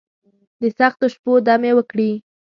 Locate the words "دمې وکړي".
1.47-2.11